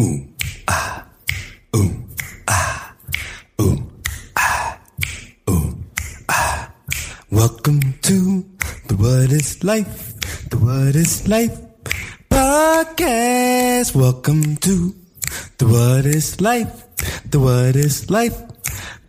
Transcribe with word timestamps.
Ooh, 0.00 0.24
ah, 0.68 1.04
ooh, 1.76 1.92
ah, 2.48 2.94
ooh, 3.60 3.76
ah, 4.36 4.78
ooh, 5.50 5.76
ah. 6.28 6.72
Welcome 7.30 7.80
to 8.08 8.16
the 8.88 8.96
What 8.96 9.30
is 9.30 9.62
Life, 9.62 10.16
the 10.48 10.56
What 10.56 10.96
is 10.96 11.28
Life 11.28 11.52
podcast. 12.30 13.94
Welcome 13.94 14.56
to 14.64 14.94
the 15.58 15.66
What 15.66 16.06
is 16.06 16.40
Life, 16.40 16.86
the 17.28 17.38
What 17.38 17.76
is 17.76 18.08
Life 18.08 18.40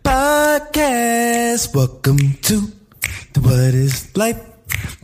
podcast. 0.04 1.74
Welcome 1.74 2.36
to 2.52 2.68
the 3.32 3.40
What 3.40 3.72
is 3.72 4.14
Life, 4.14 4.44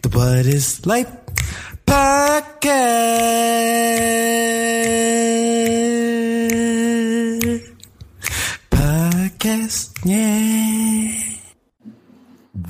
the 0.03 0.11
What 0.11 0.45
is 0.45 0.85
Life 0.85 1.09
podcast. 6.69 7.63
Podcast, 8.71 9.99
yeah. 10.05 11.39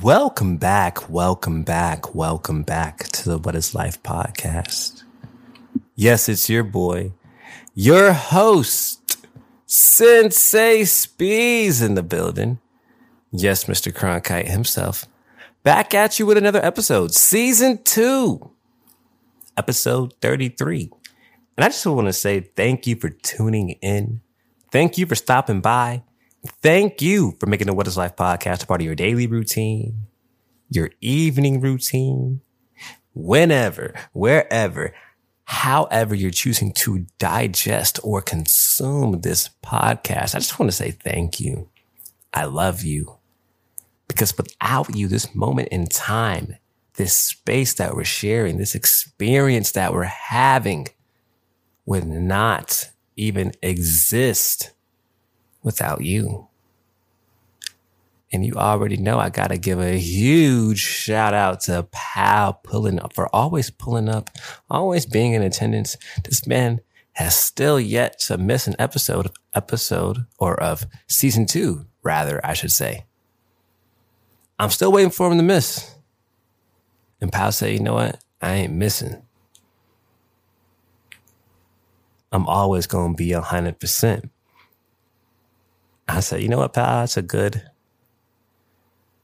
Welcome 0.01 0.57
back, 0.57 1.09
welcome 1.09 1.63
back, 1.63 2.15
welcome 2.15 2.63
back 2.63 3.09
to 3.09 3.29
the 3.29 3.37
What 3.37 3.55
is 3.55 3.75
Life 3.75 4.01
podcast. 4.03 5.03
Yes, 5.95 6.29
it's 6.29 6.49
your 6.49 6.63
boy, 6.63 7.11
your 7.75 8.13
host, 8.13 9.27
Sensei 9.65 10.83
Spees 10.83 11.85
in 11.85 11.95
the 11.95 12.03
building. 12.03 12.59
Yes, 13.31 13.65
Mr. 13.65 13.91
Cronkite 13.91 14.47
himself. 14.47 15.05
Back 15.63 15.93
at 15.93 16.19
you 16.19 16.25
with 16.25 16.37
another 16.37 16.63
episode, 16.63 17.13
season 17.13 17.83
two, 17.83 18.51
episode 19.59 20.13
33. 20.21 20.89
And 21.57 21.65
I 21.65 21.67
just 21.67 21.85
want 21.85 22.07
to 22.07 22.13
say 22.13 22.39
thank 22.39 22.87
you 22.87 22.95
for 22.95 23.09
tuning 23.09 23.71
in. 23.81 24.21
Thank 24.71 24.97
you 24.97 25.05
for 25.05 25.15
stopping 25.15 25.59
by. 25.59 26.03
Thank 26.63 27.01
you 27.01 27.35
for 27.41 27.47
making 27.47 27.67
the 27.67 27.73
What 27.73 27.85
is 27.85 27.97
Life 27.97 28.15
podcast 28.15 28.63
a 28.63 28.67
part 28.67 28.79
of 28.79 28.85
your 28.85 28.95
daily 28.95 29.27
routine, 29.27 30.07
your 30.69 30.91
evening 31.01 31.59
routine, 31.59 32.39
whenever, 33.13 33.93
wherever, 34.13 34.93
however 35.43 36.15
you're 36.15 36.31
choosing 36.31 36.71
to 36.71 37.05
digest 37.17 37.99
or 38.01 38.21
consume 38.21 39.19
this 39.19 39.49
podcast. 39.61 40.35
I 40.35 40.39
just 40.39 40.57
want 40.57 40.71
to 40.71 40.77
say 40.77 40.91
thank 40.91 41.41
you. 41.41 41.67
I 42.33 42.45
love 42.45 42.83
you 42.83 43.17
because 44.07 44.37
without 44.37 44.95
you, 44.95 45.09
this 45.09 45.35
moment 45.35 45.67
in 45.69 45.87
time, 45.87 46.55
this 46.99 47.15
space 47.15 47.75
that 47.75 47.95
we're 47.95 48.03
sharing, 48.03 48.57
this 48.57 48.75
experience 48.75 49.71
that 49.71 49.93
we're 49.93 50.03
having 50.03 50.85
would 51.85 52.05
not 52.05 52.89
even 53.15 53.53
exist 53.61 54.73
without 55.63 56.01
you. 56.01 56.49
And 58.33 58.45
you 58.45 58.55
already 58.55 58.97
know 58.97 59.17
I 59.17 59.29
got 59.29 59.47
to 59.47 59.57
give 59.57 59.79
a 59.79 59.97
huge 59.97 60.79
shout 60.79 61.33
out 61.33 61.61
to 61.61 61.87
Pal 61.89 62.59
pulling 62.65 62.99
up 62.99 63.13
for 63.13 63.33
always 63.33 63.69
pulling 63.69 64.09
up, 64.09 64.29
always 64.69 65.05
being 65.05 65.31
in 65.31 65.41
attendance. 65.41 65.95
This 66.25 66.45
man 66.45 66.81
has 67.13 67.33
still 67.33 67.79
yet 67.79 68.19
to 68.27 68.37
miss 68.37 68.67
an 68.67 68.75
episode, 68.77 69.29
episode 69.55 70.25
or 70.37 70.61
of 70.61 70.85
season 71.07 71.45
two, 71.45 71.85
rather, 72.03 72.45
I 72.45 72.51
should 72.51 72.73
say. 72.73 73.05
I'm 74.59 74.69
still 74.69 74.91
waiting 74.91 75.11
for 75.11 75.31
him 75.31 75.37
to 75.37 75.43
miss. 75.43 75.95
And 77.21 77.31
Pal 77.31 77.51
said, 77.51 77.73
you 77.73 77.79
know 77.79 77.95
what? 77.95 78.23
I 78.41 78.53
ain't 78.53 78.73
missing. 78.73 79.21
I'm 82.31 82.47
always 82.47 82.87
going 82.87 83.13
to 83.13 83.17
be 83.17 83.33
a 83.33 83.41
hundred 83.41 83.79
percent. 83.79 84.31
I 86.07 86.21
said, 86.21 86.41
you 86.41 86.47
know 86.49 86.57
what, 86.57 86.73
pal? 86.73 87.03
It's 87.03 87.17
a 87.17 87.21
good, 87.21 87.69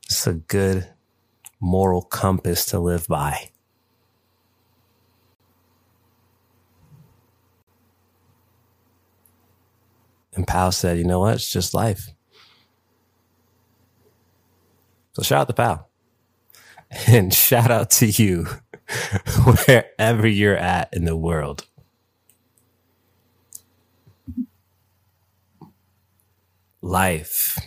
it's 0.05 0.27
a 0.27 0.33
good 0.33 0.87
moral 1.59 2.01
compass 2.01 2.65
to 2.67 2.79
live 2.79 3.07
by. 3.07 3.49
And 10.35 10.45
Pal 10.45 10.71
said, 10.71 10.97
you 10.97 11.05
know 11.05 11.21
what? 11.21 11.35
It's 11.35 11.49
just 11.49 11.73
life. 11.73 12.09
So 15.13 15.23
shout 15.23 15.41
out 15.41 15.47
to 15.47 15.53
Pal. 15.53 15.89
And 17.07 17.33
shout 17.33 17.71
out 17.71 17.91
to 17.91 18.07
you 18.07 18.47
wherever 19.67 20.27
you're 20.27 20.57
at 20.57 20.93
in 20.93 21.05
the 21.05 21.15
world. 21.15 21.65
life. 26.85 27.57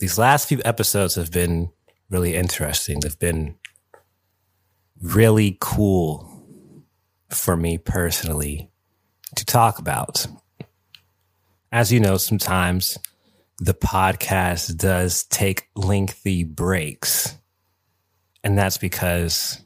These 0.00 0.18
last 0.18 0.48
few 0.48 0.60
episodes 0.64 1.14
have 1.14 1.30
been 1.30 1.70
really 2.10 2.34
interesting. 2.34 3.00
They've 3.00 3.18
been 3.18 3.54
really 5.00 5.56
cool 5.60 6.44
for 7.30 7.56
me 7.56 7.78
personally 7.78 8.70
to 9.36 9.44
talk 9.44 9.78
about. 9.78 10.26
As 11.72 11.92
you 11.92 12.00
know, 12.00 12.16
sometimes 12.16 12.98
the 13.58 13.74
podcast 13.74 14.76
does 14.76 15.24
take 15.24 15.68
lengthy 15.74 16.44
breaks. 16.44 17.36
And 18.44 18.56
that's 18.56 18.78
because, 18.78 19.60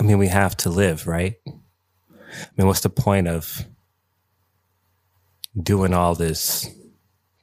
I 0.00 0.04
mean, 0.04 0.18
we 0.18 0.28
have 0.28 0.56
to 0.58 0.70
live, 0.70 1.06
right? 1.06 1.36
I 1.46 2.48
mean, 2.56 2.66
what's 2.66 2.80
the 2.80 2.90
point 2.90 3.28
of 3.28 3.64
doing 5.62 5.94
all 5.94 6.14
this 6.14 6.68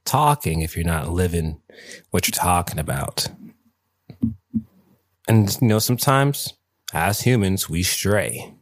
talking 0.05 0.61
if 0.61 0.75
you're 0.75 0.85
not 0.85 1.09
living 1.09 1.59
what 2.11 2.27
you're 2.27 2.33
talking 2.33 2.79
about. 2.79 3.27
And, 5.27 5.57
you 5.59 5.67
know, 5.67 5.79
sometimes 5.79 6.53
as 6.93 7.21
humans, 7.21 7.67
we 7.67 7.83
stray, 7.83 8.53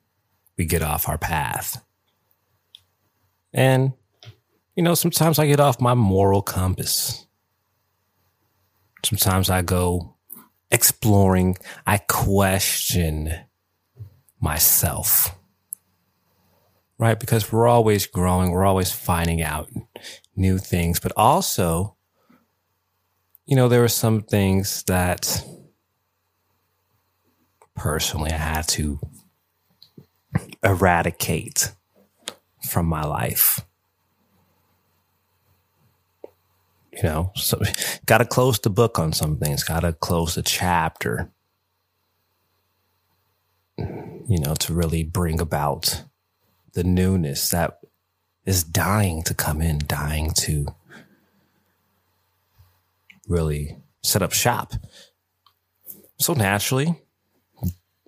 we 0.57 0.65
get 0.65 0.81
off 0.81 1.09
our 1.09 1.17
path. 1.17 1.83
And, 3.53 3.93
you 4.75 4.83
know, 4.83 4.95
sometimes 4.95 5.39
I 5.39 5.47
get 5.47 5.59
off 5.59 5.81
my 5.81 5.93
moral 5.93 6.41
compass. 6.41 7.25
Sometimes 9.05 9.49
I 9.49 9.61
go 9.61 10.15
exploring, 10.71 11.57
I 11.85 11.97
question 11.97 13.33
myself 14.39 15.35
right? 17.03 17.19
Because 17.19 17.51
we're 17.51 17.67
always 17.67 18.07
growing, 18.07 18.51
we're 18.51 18.63
always 18.63 18.91
finding 18.91 19.41
out 19.41 19.69
new 20.37 20.57
things, 20.57 21.01
but 21.01 21.11
also, 21.17 21.97
you 23.45 23.57
know, 23.57 23.67
there 23.67 23.83
are 23.83 23.89
some 23.89 24.21
things 24.21 24.83
that 24.83 25.45
personally 27.75 28.31
I 28.31 28.37
had 28.37 28.67
to 28.69 29.01
eradicate 30.63 31.73
from 32.69 32.85
my 32.85 33.03
life. 33.03 33.59
You 36.97 37.03
know, 37.03 37.31
so 37.35 37.59
got 38.05 38.19
to 38.19 38.25
close 38.25 38.59
the 38.59 38.69
book 38.69 38.99
on 38.99 39.13
some 39.13 39.37
things, 39.37 39.63
got 39.63 39.79
to 39.79 39.93
close 39.93 40.35
the 40.35 40.43
chapter, 40.43 41.31
you 43.77 44.39
know, 44.39 44.53
to 44.55 44.73
really 44.73 45.03
bring 45.03 45.41
about 45.41 46.03
the 46.73 46.83
newness 46.83 47.49
that 47.49 47.79
is 48.45 48.63
dying 48.63 49.23
to 49.23 49.33
come 49.33 49.61
in, 49.61 49.79
dying 49.87 50.31
to 50.41 50.67
really 53.27 53.77
set 54.03 54.21
up 54.21 54.33
shop. 54.33 54.73
So 56.19 56.33
naturally, 56.33 57.01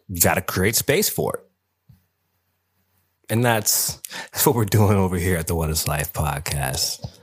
you 0.07 0.21
got 0.21 0.35
to 0.35 0.41
create 0.41 0.75
space 0.75 1.09
for 1.09 1.37
it. 1.37 1.41
And 3.29 3.43
that's, 3.43 3.99
that's 4.31 4.45
what 4.45 4.55
we're 4.55 4.65
doing 4.65 4.97
over 4.97 5.17
here 5.17 5.37
at 5.37 5.47
the 5.47 5.55
What 5.55 5.71
is 5.71 5.87
Life 5.87 6.13
podcast. 6.13 7.14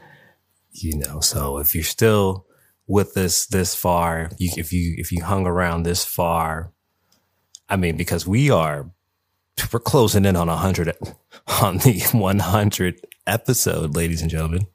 You 0.82 0.98
know, 0.98 1.20
so 1.20 1.58
if 1.58 1.74
you're 1.74 1.84
still 1.84 2.46
with 2.86 3.16
us 3.16 3.46
this 3.46 3.74
far, 3.74 4.30
you, 4.38 4.50
if 4.56 4.72
you, 4.72 4.96
if 4.98 5.12
you 5.12 5.22
hung 5.22 5.46
around 5.46 5.84
this 5.84 6.04
far, 6.04 6.72
I 7.68 7.76
mean, 7.76 7.96
because 7.96 8.26
we 8.26 8.50
are 8.50 8.90
we're 9.72 9.80
closing 9.80 10.24
in 10.24 10.36
on 10.36 10.48
a 10.48 10.52
100 10.52 10.96
on 11.62 11.78
the 11.78 12.02
100 12.12 13.06
episode, 13.26 13.94
ladies 13.94 14.22
and 14.22 14.30
gentlemen. 14.30 14.66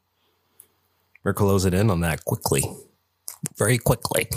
We're 1.23 1.33
closing 1.33 1.73
in 1.73 1.89
on 1.89 1.99
that 2.01 2.23
quickly, 2.23 2.63
very 3.57 3.77
quickly. 3.77 4.29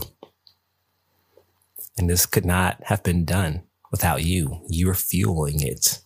And 1.97 2.11
this 2.11 2.27
could 2.27 2.45
not 2.45 2.83
have 2.85 3.03
been 3.03 3.25
done 3.25 3.63
without 3.91 4.25
you. 4.25 4.65
You're 4.69 4.95
fueling 4.95 5.61
it. 5.61 6.01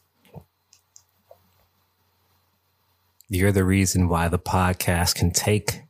You're 3.35 3.53
the 3.53 3.65
reason 3.65 4.09
why 4.09 4.29
the 4.29 4.39
podcast 4.39 5.17
can 5.17 5.33
take 5.33 5.83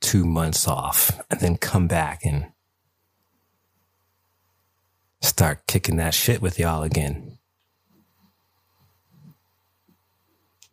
two 0.00 0.24
months 0.24 0.68
off 0.68 1.18
and 1.30 1.40
then 1.40 1.56
come 1.56 1.88
back 1.88 2.20
and 2.24 2.52
start 5.22 5.66
kicking 5.66 5.96
that 5.96 6.14
shit 6.14 6.42
with 6.42 6.58
y'all 6.58 6.82
again. 6.82 7.38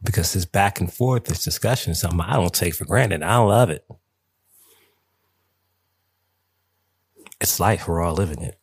because 0.06 0.34
this 0.34 0.46
back 0.46 0.80
and 0.80 0.94
forth, 0.94 1.26
this 1.26 1.44
discussion 1.44 1.92
is 1.92 2.00
something 2.00 2.22
I 2.22 2.36
don't 2.36 2.54
take 2.54 2.76
for 2.76 2.86
granted. 2.86 3.24
I 3.24 3.38
love 3.38 3.70
it. 3.70 3.86
It's 7.42 7.60
life. 7.60 7.88
We're 7.88 8.02
all 8.02 8.14
living 8.14 8.42
it. 8.42 8.60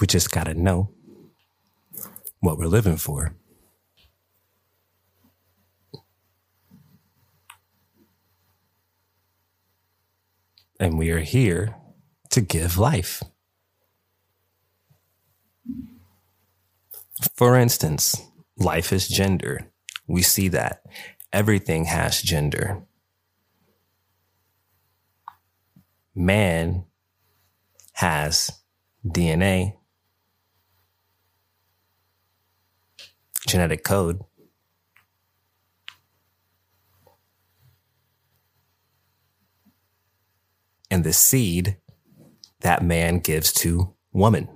We 0.00 0.06
just 0.06 0.32
got 0.32 0.44
to 0.44 0.54
know 0.54 0.90
what 2.40 2.58
we're 2.58 2.66
living 2.66 2.96
for. 2.96 3.36
And 10.82 10.98
we 10.98 11.12
are 11.12 11.20
here 11.20 11.76
to 12.30 12.40
give 12.40 12.76
life. 12.76 13.22
For 17.36 17.56
instance, 17.56 18.20
life 18.56 18.92
is 18.92 19.06
gender. 19.06 19.70
We 20.08 20.22
see 20.22 20.48
that 20.48 20.82
everything 21.32 21.84
has 21.84 22.20
gender. 22.20 22.82
Man 26.16 26.86
has 27.92 28.50
DNA, 29.06 29.76
genetic 33.46 33.84
code. 33.84 34.24
And 40.92 41.04
the 41.04 41.14
seed 41.14 41.78
that 42.60 42.84
man 42.84 43.20
gives 43.20 43.50
to 43.54 43.94
woman. 44.12 44.46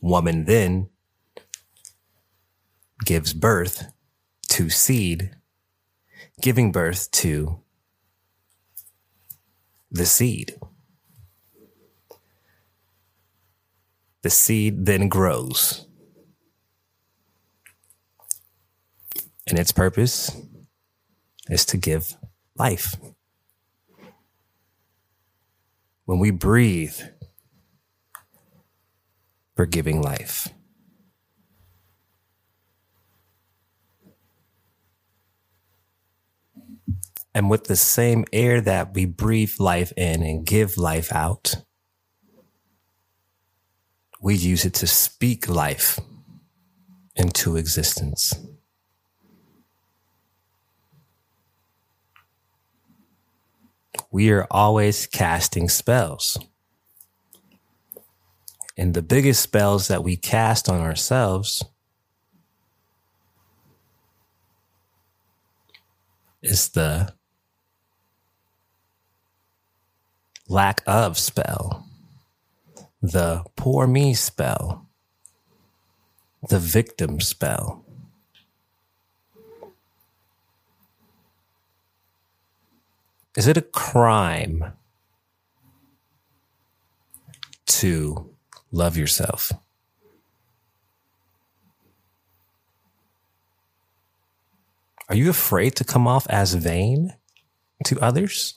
Woman 0.00 0.44
then 0.44 0.88
gives 3.04 3.32
birth 3.32 3.92
to 4.50 4.70
seed, 4.70 5.34
giving 6.40 6.70
birth 6.70 7.10
to 7.10 7.60
the 9.90 10.06
seed. 10.06 10.54
The 14.22 14.30
seed 14.30 14.86
then 14.86 15.08
grows. 15.08 15.88
And 19.48 19.58
its 19.58 19.72
purpose 19.72 20.30
is 21.50 21.64
to 21.66 21.76
give 21.76 22.16
life. 22.54 22.94
When 26.12 26.20
we 26.20 26.30
breathe, 26.30 27.00
we're 29.56 29.64
giving 29.64 30.02
life. 30.02 30.46
And 37.34 37.48
with 37.48 37.64
the 37.64 37.76
same 37.76 38.26
air 38.30 38.60
that 38.60 38.92
we 38.92 39.06
breathe 39.06 39.54
life 39.58 39.94
in 39.96 40.22
and 40.22 40.44
give 40.44 40.76
life 40.76 41.10
out, 41.14 41.54
we 44.20 44.34
use 44.34 44.66
it 44.66 44.74
to 44.74 44.86
speak 44.86 45.48
life 45.48 45.98
into 47.16 47.56
existence. 47.56 48.34
We 54.12 54.30
are 54.30 54.46
always 54.50 55.06
casting 55.06 55.70
spells. 55.70 56.38
And 58.76 58.92
the 58.92 59.00
biggest 59.00 59.40
spells 59.40 59.88
that 59.88 60.04
we 60.04 60.16
cast 60.16 60.68
on 60.68 60.82
ourselves 60.82 61.64
is 66.42 66.68
the 66.68 67.14
lack 70.46 70.82
of 70.86 71.18
spell, 71.18 71.86
the 73.00 73.44
poor 73.56 73.86
me 73.86 74.12
spell, 74.12 74.88
the 76.50 76.58
victim 76.58 77.18
spell. 77.18 77.86
Is 83.36 83.46
it 83.46 83.56
a 83.56 83.62
crime 83.62 84.72
to 87.66 88.30
love 88.70 88.96
yourself? 88.96 89.52
Are 95.08 95.16
you 95.16 95.30
afraid 95.30 95.76
to 95.76 95.84
come 95.84 96.06
off 96.06 96.26
as 96.28 96.54
vain 96.54 97.14
to 97.84 98.00
others? 98.00 98.54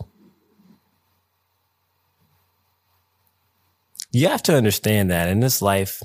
You 4.11 4.29
have 4.29 4.43
to 4.43 4.55
understand 4.55 5.11
that 5.11 5.27
in 5.27 5.41
this 5.41 5.61
life, 5.61 6.01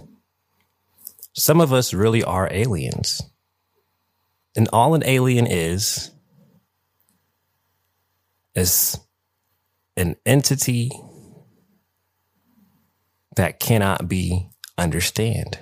some 1.33 1.61
of 1.61 1.73
us 1.73 1.95
really 1.95 2.25
are 2.25 2.49
aliens. 2.51 3.23
And 4.57 4.69
all 4.73 4.95
an 4.95 5.05
alien 5.05 5.47
is, 5.47 6.11
is 8.55 8.99
an 9.97 10.17
entity 10.27 10.91
that 13.37 13.61
cannot 13.61 14.09
be 14.09 14.49
understand. 14.77 15.59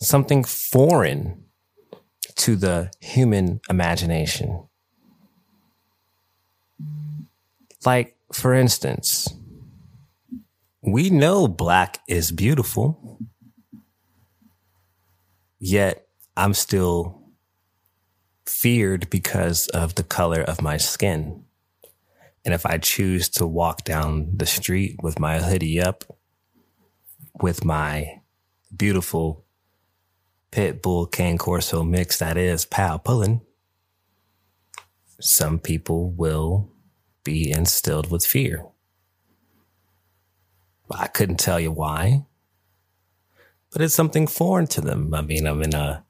Something 0.00 0.44
foreign 0.44 1.44
to 2.36 2.56
the 2.56 2.90
human 3.00 3.60
imagination. 3.68 4.68
Like, 7.84 8.16
for 8.32 8.54
instance, 8.54 9.32
we 10.82 11.10
know 11.10 11.48
black 11.48 12.00
is 12.08 12.30
beautiful, 12.32 13.18
yet 15.58 16.06
I'm 16.36 16.54
still 16.54 17.22
feared 18.46 19.10
because 19.10 19.66
of 19.68 19.94
the 19.96 20.02
color 20.02 20.42
of 20.42 20.62
my 20.62 20.76
skin. 20.76 21.44
And 22.48 22.54
if 22.54 22.64
I 22.64 22.78
choose 22.78 23.28
to 23.28 23.46
walk 23.46 23.84
down 23.84 24.30
the 24.38 24.46
street 24.46 25.02
with 25.02 25.18
my 25.18 25.38
hoodie 25.38 25.82
up, 25.82 26.02
with 27.42 27.62
my 27.62 28.22
beautiful 28.74 29.44
pit 30.50 30.80
bull 30.80 31.04
cane 31.04 31.36
corso 31.36 31.84
mix 31.84 32.18
that 32.20 32.38
is 32.38 32.64
pow 32.64 32.96
pulling, 32.96 33.42
some 35.20 35.58
people 35.58 36.10
will 36.10 36.70
be 37.22 37.50
instilled 37.50 38.10
with 38.10 38.24
fear. 38.24 38.64
I 40.90 41.08
couldn't 41.08 41.38
tell 41.38 41.60
you 41.60 41.70
why, 41.70 42.24
but 43.70 43.82
it's 43.82 43.94
something 43.94 44.26
foreign 44.26 44.68
to 44.68 44.80
them. 44.80 45.12
I 45.12 45.20
mean, 45.20 45.46
I'm 45.46 45.60
in 45.60 45.74
a 45.74 46.02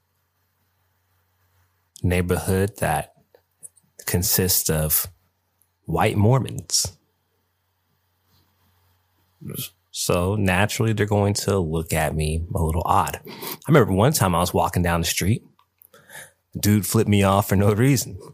neighborhood 2.01 2.77
that 2.77 3.13
consists 4.05 4.69
of 4.69 5.09
white 5.89 6.15
Mormons. 6.15 6.97
So 9.91 10.35
naturally, 10.35 10.93
they're 10.93 11.07
going 11.07 11.33
to 11.45 11.57
look 11.57 11.93
at 11.93 12.15
me 12.15 12.45
a 12.53 12.63
little 12.63 12.83
odd. 12.85 13.19
I 13.25 13.31
remember 13.67 13.93
one 13.93 14.13
time 14.13 14.35
I 14.35 14.39
was 14.39 14.53
walking 14.53 14.83
down 14.83 15.01
the 15.01 15.07
street, 15.07 15.43
dude 16.57 16.85
flipped 16.85 17.09
me 17.09 17.23
off 17.23 17.49
for 17.49 17.55
no 17.55 17.73
reason. 17.73 18.19
I 18.21 18.29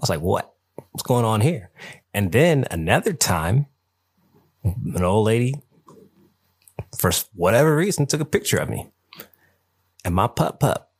was 0.00 0.08
like, 0.08 0.20
what? 0.20 0.54
What's 0.90 1.02
going 1.02 1.26
on 1.26 1.42
here? 1.42 1.70
And 2.14 2.32
then 2.32 2.64
another 2.70 3.12
time, 3.12 3.66
an 4.64 5.04
old 5.04 5.26
lady, 5.26 5.54
for 6.98 7.10
whatever 7.34 7.76
reason, 7.76 8.06
took 8.06 8.20
a 8.20 8.24
picture 8.24 8.58
of 8.58 8.70
me 8.70 8.90
and 10.04 10.14
my 10.14 10.28
pup 10.28 10.60
pup. 10.60 10.90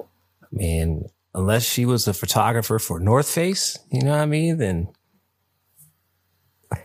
I 0.00 0.04
mean, 0.52 1.08
unless 1.38 1.62
she 1.62 1.86
was 1.86 2.08
a 2.08 2.12
photographer 2.12 2.80
for 2.80 2.98
North 2.98 3.30
Face, 3.30 3.78
you 3.92 4.02
know 4.02 4.10
what 4.10 4.20
I 4.20 4.26
mean? 4.26 4.56
Then, 4.56 4.88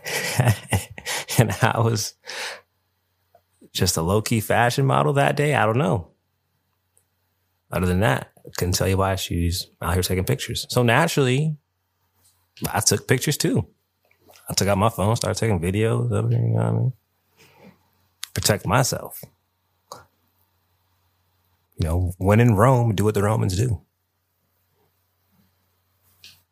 and 1.38 1.50
I 1.60 1.80
was 1.80 2.14
just 3.72 3.96
a 3.96 4.02
low 4.02 4.22
key 4.22 4.38
fashion 4.40 4.86
model 4.86 5.14
that 5.14 5.36
day. 5.36 5.54
I 5.54 5.66
don't 5.66 5.76
know. 5.76 6.12
Other 7.72 7.86
than 7.86 8.00
that, 8.00 8.30
I 8.46 8.50
couldn't 8.56 8.74
tell 8.74 8.86
you 8.86 8.96
why 8.96 9.16
she's 9.16 9.66
out 9.82 9.94
here 9.94 10.02
taking 10.04 10.24
pictures. 10.24 10.66
So 10.70 10.84
naturally, 10.84 11.56
I 12.72 12.78
took 12.78 13.08
pictures 13.08 13.36
too. 13.36 13.66
I 14.48 14.54
took 14.54 14.68
out 14.68 14.78
my 14.78 14.88
phone, 14.88 15.16
started 15.16 15.40
taking 15.40 15.58
videos 15.58 16.12
of 16.12 16.30
it, 16.30 16.36
you 16.36 16.38
know 16.38 16.54
what 16.54 16.64
I 16.64 16.70
mean? 16.70 16.92
Protect 18.34 18.66
myself. 18.66 19.20
You 21.76 21.88
know, 21.88 22.12
when 22.18 22.38
in 22.38 22.54
Rome, 22.54 22.94
do 22.94 23.02
what 23.02 23.14
the 23.14 23.22
Romans 23.24 23.56
do. 23.56 23.82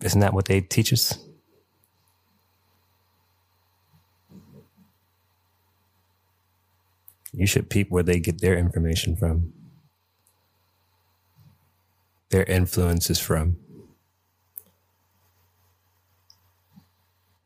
Isn't 0.02 0.20
that 0.20 0.34
what 0.34 0.46
they 0.46 0.60
teach 0.60 0.92
us? 0.92 1.18
You 7.32 7.46
should 7.46 7.70
peep 7.70 7.90
where 7.90 8.02
they 8.02 8.20
get 8.20 8.40
their 8.40 8.58
information 8.58 9.16
from, 9.16 9.52
their 12.30 12.44
influences 12.44 13.18
from. 13.18 13.56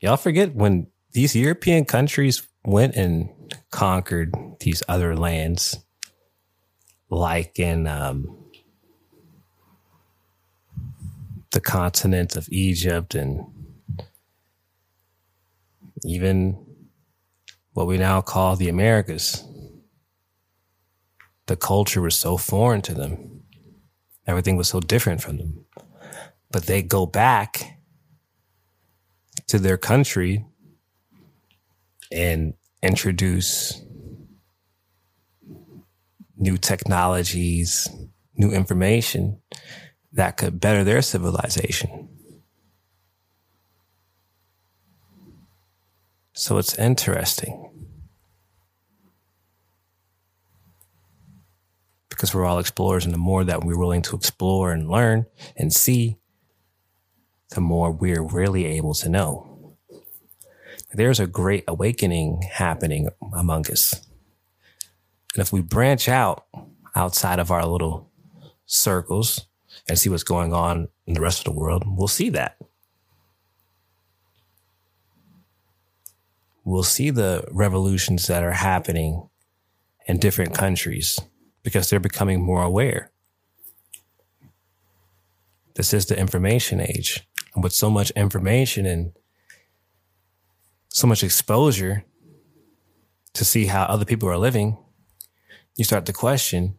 Y'all 0.01 0.17
forget 0.17 0.55
when 0.55 0.89
these 1.13 1.37
European 1.37 1.85
countries 1.85 2.47
went 2.65 2.97
and 2.97 3.29
conquered 3.71 4.35
these 4.61 4.83
other 4.89 5.17
lands, 5.17 5.79
like 7.09 7.59
in 7.59 7.87
um, 7.87 8.36
the 11.57 11.61
continent 11.63 12.37
of 12.37 12.47
Egypt 12.53 13.15
and 13.15 13.47
even 16.05 16.55
what 17.73 17.87
we 17.87 17.97
now 17.97 18.21
call 18.21 18.57
the 18.57 18.69
Americas. 18.69 19.43
The 21.47 21.57
culture 21.57 22.03
was 22.03 22.15
so 22.15 22.37
foreign 22.37 22.83
to 22.83 22.93
them. 22.93 23.41
Everything 24.27 24.59
was 24.59 24.69
so 24.69 24.81
different 24.81 25.23
from 25.23 25.39
them. 25.39 25.65
But 26.51 26.67
they 26.67 26.83
go 26.83 27.07
back 27.07 27.79
to 29.47 29.59
their 29.59 29.79
country 29.79 30.45
and 32.13 32.53
introduce 32.83 33.83
new 36.37 36.59
technologies, 36.59 37.89
new 38.35 38.51
information 38.51 39.41
that 40.17 40.39
could 40.39 40.59
better 40.59 40.83
their 40.83 41.03
civilization. 41.03 42.09
So 46.33 46.57
it's 46.57 46.75
interesting. 46.79 47.71
Because 52.09 52.35
we're 52.35 52.47
all 52.47 52.59
explorers, 52.59 53.05
and 53.05 53.13
the 53.13 53.19
more 53.19 53.45
that 53.45 53.63
we're 53.63 53.79
willing 53.79 54.01
to 54.03 54.17
explore 54.17 54.73
and 54.73 54.89
learn 54.89 55.27
and 55.55 55.71
see, 55.71 56.17
the 57.51 57.61
more 57.61 57.93
we're 57.93 58.23
really 58.23 58.65
able 58.65 58.95
to 58.95 59.11
know. 59.11 59.77
There's 60.95 61.21
a 61.21 61.27
great 61.27 61.65
awakening 61.69 62.41
happening 62.51 63.11
among 63.35 63.71
us. 63.71 63.93
And 65.35 65.43
if 65.43 65.53
we 65.53 65.61
branch 65.61 66.09
out 66.09 66.47
outside 66.95 67.39
of 67.39 67.51
our 67.51 67.67
little 67.67 68.11
circles 68.65 69.47
and 69.89 69.99
see 69.99 70.11
what's 70.11 70.23
going 70.23 70.53
on 70.53 70.89
in 71.07 71.15
the 71.15 71.21
rest 71.21 71.39
of 71.41 71.45
the 71.45 71.59
world, 71.59 71.85
we'll 71.87 72.09
see 72.09 72.31
that. 72.31 72.57
We'll 76.65 76.83
see 76.83 77.11
the 77.11 77.45
revolutions 77.53 78.27
that 78.27 78.43
are 78.43 78.53
happening 78.53 79.29
in 80.07 80.19
different 80.19 80.55
countries 80.55 81.21
because 81.63 81.89
they're 81.89 82.01
becoming 82.01 82.43
more 82.43 82.63
aware. 82.63 83.11
This 85.75 85.93
is 85.93 86.07
the 86.07 86.19
information 86.19 86.81
age. 86.81 87.27
And 87.55 87.63
with 87.63 87.73
so 87.73 87.91
much 87.91 88.11
information 88.13 88.87
and 88.87 89.13
so 90.89 91.07
much 91.07 91.23
exposure 91.23 92.05
to 93.35 93.45
see 93.45 93.67
how 93.67 93.83
other 93.85 94.05
people 94.05 94.29
are 94.29 94.39
living, 94.39 94.79
you 95.77 95.85
start 95.85 96.07
to 96.07 96.13
question 96.13 96.79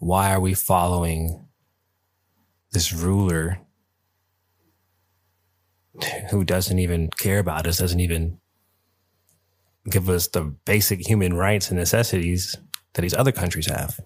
why 0.00 0.32
are 0.32 0.40
we 0.40 0.54
following 0.54 1.43
this 2.74 2.92
ruler 2.92 3.60
who 6.30 6.44
doesn't 6.44 6.80
even 6.80 7.08
care 7.08 7.38
about 7.38 7.66
us, 7.66 7.78
doesn't 7.78 8.00
even 8.00 8.38
give 9.88 10.10
us 10.10 10.26
the 10.28 10.42
basic 10.42 11.06
human 11.06 11.34
rights 11.34 11.70
and 11.70 11.78
necessities 11.78 12.56
that 12.92 13.02
these 13.02 13.14
other 13.14 13.32
countries 13.32 13.66
have. 13.66 14.00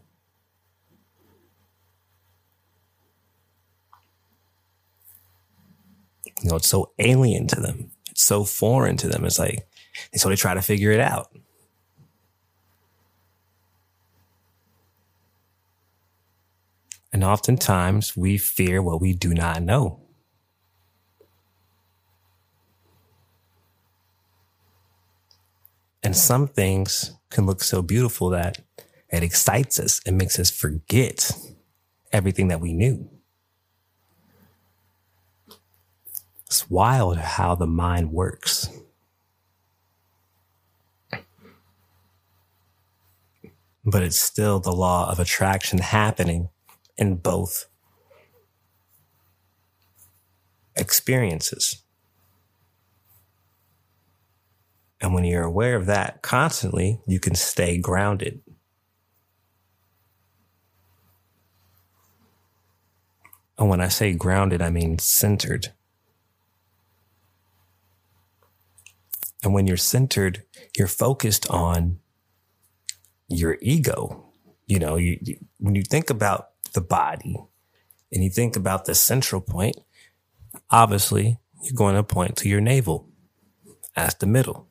You 6.43 6.51
know, 6.51 6.57
it's 6.57 6.69
so 6.69 6.93
alien 6.99 7.47
to 7.49 7.61
them. 7.61 7.91
It's 8.11 8.23
so 8.23 8.45
foreign 8.45 8.99
to 8.99 9.09
them. 9.09 9.25
It's 9.25 9.39
like, 9.39 9.67
and 10.13 10.21
so 10.21 10.29
they 10.29 10.37
try 10.37 10.55
to 10.55 10.63
figure 10.63 10.93
it 10.93 11.01
out. 11.01 11.29
And 17.13 17.25
oftentimes 17.25 18.17
we 18.17 18.37
fear 18.37 18.83
what 18.83 19.01
we 19.01 19.15
do 19.15 19.33
not 19.33 19.63
know. 19.63 20.01
And 26.03 26.17
some 26.17 26.47
things 26.47 27.13
can 27.31 27.47
look 27.47 27.63
so 27.63 27.83
beautiful 27.83 28.31
that 28.31 28.59
it 29.11 29.23
excites 29.23 29.79
us. 29.81 30.01
It 30.07 30.13
makes 30.13 30.39
us 30.39 30.51
forget 30.51 31.31
everything 32.13 32.49
that 32.49 32.61
we 32.61 32.73
knew. 32.73 33.09
It's 36.47 36.71
wild 36.71 37.19
how 37.19 37.55
the 37.55 37.67
mind 37.67 38.13
works. 38.13 38.71
But 43.85 44.03
it's 44.03 44.21
still 44.21 44.61
the 44.61 44.73
law 44.73 45.11
of 45.11 45.19
attraction 45.19 45.79
happening 45.79 46.49
in 46.99 47.17
both 47.17 47.67
experiences. 50.77 51.83
And 55.01 55.15
when 55.15 55.25
you're 55.25 55.45
aware 55.45 55.77
of 55.77 55.87
that 55.87 56.23
constantly, 56.23 57.01
you 57.07 57.21
can 57.21 57.35
stay 57.35 57.79
grounded. 57.79 58.43
And 63.57 63.69
when 63.69 63.81
I 63.81 63.89
say 63.89 64.13
grounded, 64.13 64.61
I 64.61 64.71
mean 64.71 64.99
centered. 64.99 65.73
And 69.43 69.55
when 69.55 69.67
you're 69.67 69.77
centered, 69.77 70.45
you're 70.77 70.89
focused 70.89 71.49
on 71.49 72.01
your 73.29 73.57
ego. 73.61 74.33
You 74.67 74.79
know, 74.79 74.97
you, 74.97 75.19
you, 75.23 75.37
when 75.59 75.75
you 75.75 75.83
think 75.83 76.11
about 76.11 76.48
the 76.73 76.81
body 76.81 77.37
and 78.13 78.25
you 78.25 78.31
think 78.31 78.57
about 78.57 78.85
the 78.85 78.95
central 78.95 79.41
point, 79.41 79.77
obviously 80.71 81.39
you're 81.63 81.75
going 81.75 81.95
to 81.97 82.03
point 82.03 82.37
to 82.37 82.49
your 82.49 82.61
navel 82.61 83.09
as 83.97 84.15
the 84.15 84.27
middle 84.27 84.69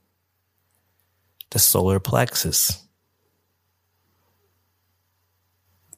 the 1.51 1.59
solar 1.59 1.99
plexus. 1.99 2.85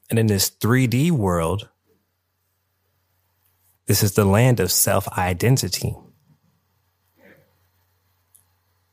And 0.08 0.18
in 0.18 0.26
this 0.26 0.50
3D 0.50 1.10
world, 1.10 1.68
this 3.86 4.02
is 4.02 4.14
the 4.14 4.24
land 4.24 4.60
of 4.60 4.70
self 4.70 5.08
identity. 5.18 5.94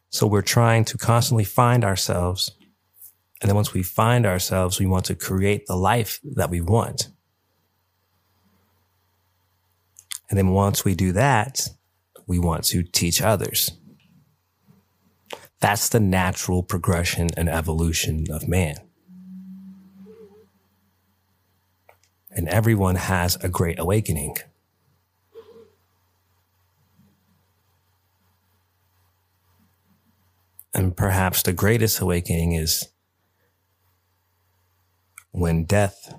So 0.10 0.26
we're 0.26 0.42
trying 0.42 0.86
to 0.86 0.98
constantly 0.98 1.44
find 1.44 1.84
ourselves. 1.84 2.52
And 3.42 3.50
then 3.50 3.56
once 3.56 3.74
we 3.74 3.84
find 3.84 4.26
ourselves, 4.26 4.80
we 4.80 4.88
want 4.88 5.06
to 5.06 5.16
create 5.16 5.68
the 5.68 5.76
life 5.76 6.20
that 6.24 6.50
we 6.50 6.62
want. 6.62 7.10
And 10.30 10.38
then 10.38 10.50
once 10.50 10.84
we 10.84 10.96
do 10.96 11.12
that, 11.14 11.70
we 12.26 12.40
want 12.40 12.64
to 12.66 12.84
teach 12.84 13.22
others. 13.22 13.72
That's 15.60 15.90
the 15.90 16.00
natural 16.00 16.64
progression 16.64 17.30
and 17.38 17.50
evolution 17.50 18.26
of 18.30 18.48
man. 18.48 18.76
And 22.30 22.48
everyone 22.50 22.96
has 22.96 23.36
a 23.38 23.50
great 23.50 23.80
awakening. 23.80 24.36
And 30.74 30.96
perhaps 30.96 31.42
the 31.42 31.54
greatest 31.54 32.00
awakening 32.00 32.52
is 32.52 32.88
when 35.38 35.66
death 35.66 36.16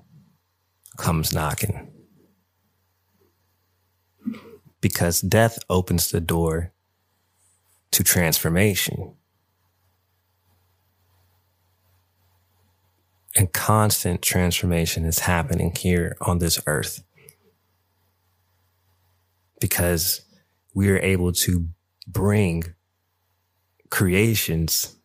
comes 0.96 1.34
knocking. 1.34 1.90
Because 4.80 5.20
death 5.20 5.58
opens 5.68 6.10
the 6.10 6.20
door 6.20 6.72
to 7.90 8.04
transformation. 8.04 9.14
and 13.36 13.52
constant 13.52 14.20
transformation 14.20 15.04
is 15.04 15.20
happening 15.20 15.72
here 15.78 16.16
on 16.20 16.38
this 16.38 16.60
earth 16.66 17.04
because 19.60 20.22
we 20.74 20.90
are 20.90 20.98
able 20.98 21.30
to 21.30 21.68
bring 22.08 22.64
creations 23.90 24.96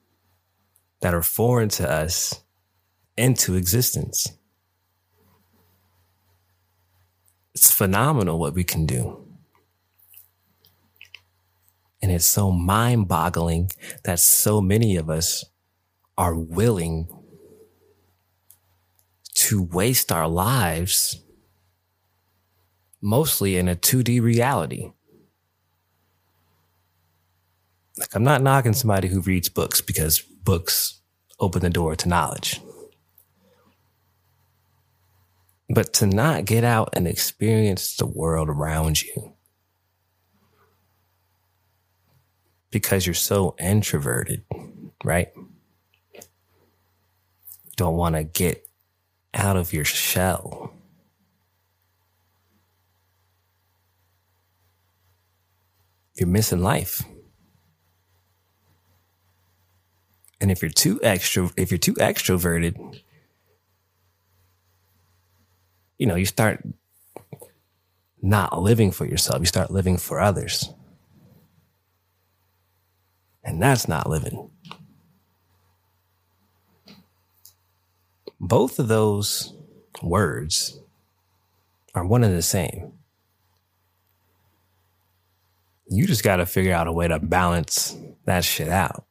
that 1.02 1.14
are 1.14 1.22
foreign 1.22 1.70
to 1.70 1.88
us 1.88 2.43
into 3.18 3.56
existence. 3.56 4.32
It's 7.54 7.72
phenomenal 7.72 8.40
what 8.40 8.54
we 8.54 8.64
can 8.64 8.86
do. 8.86 9.20
And 12.02 12.12
it's 12.12 12.26
so 12.26 12.52
mind 12.52 13.08
boggling 13.08 13.72
that 14.04 14.20
so 14.20 14.60
many 14.60 14.98
of 14.98 15.10
us 15.10 15.46
are 16.18 16.36
willing 16.36 17.08
to 19.36 19.64
waste 19.64 20.12
our 20.12 20.28
lives 20.28 21.22
mostly 23.02 23.58
in 23.58 23.68
a 23.68 23.76
2D 23.76 24.22
reality. 24.22 24.92
Like, 27.98 28.16
I'm 28.16 28.24
not 28.24 28.42
knocking 28.42 28.74
somebody 28.74 29.08
who 29.08 29.22
reads 29.22 29.50
books 29.50 29.82
because 29.82 30.20
books 30.20 31.02
open 31.40 31.62
the 31.62 31.70
door 31.70 31.96
to 31.96 32.10
knowledge. 32.10 32.60
But 35.70 35.94
to 35.94 36.08
not 36.08 36.46
get 36.46 36.64
out 36.64 36.90
and 36.94 37.08
experience 37.08 37.96
the 37.96 38.06
world 38.06 38.50
around 38.50 39.02
you 39.02 39.34
because 42.70 43.06
you're 43.06 43.14
so 43.14 43.56
introverted, 43.60 44.44
right? 45.04 45.30
Don't 47.76 47.96
want 47.96 48.16
to 48.16 48.24
get 48.24 48.68
out 49.34 49.58
of 49.58 49.74
your 49.74 49.86
shell. 49.86 50.74
You're 56.16 56.28
missing 56.28 56.62
life. 56.62 57.04
And 60.42 60.52
if 60.52 60.62
you're 60.62 60.72
too 60.72 61.00
extra, 61.02 61.50
if 61.56 61.72
you're 61.72 61.78
too 61.78 61.94
extroverted, 61.94 63.02
you 65.98 66.08
know, 66.08 66.16
you 66.16 66.26
start 66.26 66.64
not 68.22 68.62
living 68.62 68.92
for 68.92 69.06
yourself. 69.06 69.40
You 69.40 69.46
start 69.46 69.72
living 69.72 69.98
for 69.98 70.20
others. 70.20 70.74
And 73.44 73.62
that's 73.62 73.88
not 73.88 74.10
living. 74.10 74.50
Both 78.40 78.80
of 78.80 78.88
those 78.88 79.54
words 80.02 80.80
are 81.94 82.06
one 82.06 82.24
and 82.24 82.36
the 82.36 82.42
same. 82.42 82.94
You 85.90 86.08
just 86.08 86.24
got 86.24 86.38
to 86.38 86.46
figure 86.46 86.74
out 86.74 86.88
a 86.88 86.92
way 86.92 87.08
to 87.08 87.20
balance 87.20 87.96
that 88.26 88.44
shit 88.44 88.70
out 88.70 89.06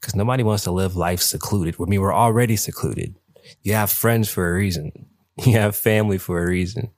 because 0.00 0.14
nobody 0.14 0.42
wants 0.42 0.64
to 0.64 0.70
live 0.70 0.96
life 0.96 1.20
secluded. 1.20 1.76
I 1.80 1.84
mean, 1.84 2.00
we're 2.00 2.14
already 2.14 2.56
secluded. 2.56 3.14
You 3.62 3.74
have 3.74 3.90
friends 3.90 4.28
for 4.28 4.48
a 4.48 4.54
reason. 4.54 5.06
You 5.44 5.52
have 5.52 5.76
family 5.76 6.16
for 6.16 6.42
a 6.42 6.46
reason. 6.46 6.90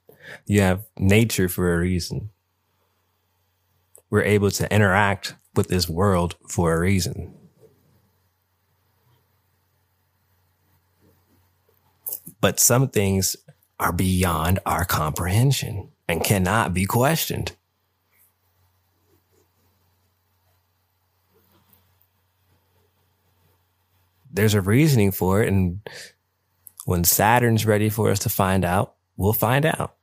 You 0.45 0.61
have 0.61 0.85
nature 0.97 1.49
for 1.49 1.73
a 1.73 1.79
reason. 1.79 2.29
We're 4.09 4.23
able 4.23 4.49
to 4.51 4.73
interact 4.73 5.35
with 5.55 5.67
this 5.67 5.89
world 5.89 6.37
for 6.47 6.73
a 6.73 6.79
reason. 6.79 7.35
But 12.39 12.61
some 12.61 12.87
things 12.87 13.35
are 13.77 13.91
beyond 13.91 14.59
our 14.65 14.85
comprehension 14.85 15.89
and 16.07 16.23
cannot 16.23 16.73
be 16.73 16.85
questioned. 16.85 17.57
there's 24.31 24.53
a 24.53 24.61
reasoning 24.61 25.11
for 25.11 25.41
it. 25.41 25.49
And 25.49 25.81
when 26.89 27.03
Saturn's 27.03 27.67
ready 27.67 27.87
for 27.87 28.09
us 28.09 28.17
to 28.17 28.29
find 28.29 28.65
out, 28.65 28.95
we'll 29.15 29.31
find 29.31 29.63
out. 29.63 29.95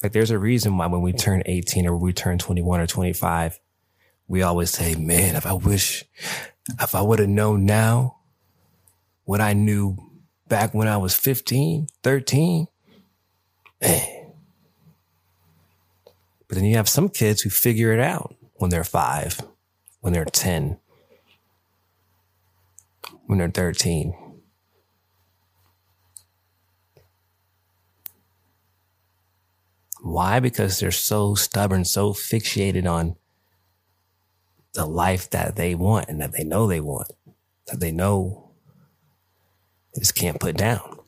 Like 0.00 0.12
there's 0.12 0.30
a 0.30 0.38
reason 0.38 0.78
why 0.78 0.86
when 0.86 1.02
we 1.02 1.12
turn 1.12 1.42
18 1.44 1.84
or 1.88 1.96
we 1.96 2.12
turn 2.12 2.38
21 2.38 2.80
or 2.80 2.86
25, 2.86 3.58
we 4.28 4.42
always 4.42 4.70
say, 4.70 4.94
man, 4.94 5.34
if 5.34 5.44
I 5.44 5.54
wish, 5.54 6.04
if 6.80 6.94
I 6.94 7.02
would 7.02 7.18
have 7.18 7.28
known 7.28 7.66
now 7.66 8.18
what 9.24 9.40
I 9.40 9.54
knew 9.54 9.96
back 10.46 10.72
when 10.72 10.86
I 10.86 10.98
was 10.98 11.16
15, 11.16 11.88
13, 12.04 12.68
man. 13.82 14.32
But 16.46 16.54
then 16.54 16.64
you 16.64 16.76
have 16.76 16.88
some 16.88 17.08
kids 17.08 17.42
who 17.42 17.50
figure 17.50 17.92
it 17.92 17.98
out 17.98 18.36
when 18.54 18.70
they're 18.70 18.84
five, 18.84 19.40
when 19.98 20.12
they're 20.12 20.24
10, 20.24 20.78
when 23.26 23.38
they're 23.38 23.50
13. 23.50 24.14
Why? 30.02 30.38
Because 30.38 30.78
they're 30.78 30.90
so 30.90 31.34
stubborn, 31.34 31.84
so 31.84 32.12
fixated 32.12 32.86
on 32.86 33.16
the 34.74 34.84
life 34.84 35.30
that 35.30 35.56
they 35.56 35.74
want 35.74 36.08
and 36.08 36.20
that 36.20 36.32
they 36.32 36.44
know 36.44 36.66
they 36.66 36.80
want, 36.80 37.10
that 37.68 37.80
they 37.80 37.90
know 37.90 38.50
they 39.94 40.00
just 40.00 40.14
can't 40.14 40.38
put 40.38 40.56
down. 40.56 40.98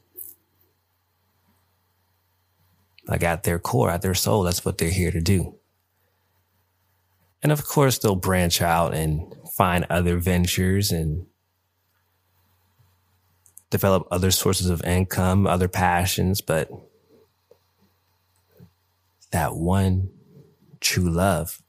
Like 3.06 3.22
at 3.22 3.42
their 3.42 3.58
core, 3.58 3.90
at 3.90 4.02
their 4.02 4.14
soul, 4.14 4.44
that's 4.44 4.64
what 4.64 4.78
they're 4.78 4.88
here 4.88 5.10
to 5.10 5.20
do. 5.20 5.56
And 7.42 7.52
of 7.52 7.64
course, 7.64 7.98
they'll 7.98 8.16
branch 8.16 8.62
out 8.62 8.94
and 8.94 9.34
find 9.56 9.86
other 9.90 10.16
ventures 10.16 10.90
and 10.90 11.26
develop 13.76 14.08
other 14.10 14.30
sources 14.30 14.70
of 14.70 14.82
income, 14.84 15.46
other 15.46 15.68
passions, 15.68 16.40
but 16.40 16.70
that 19.32 19.54
one 19.54 20.08
true 20.80 21.10
love, 21.10 21.60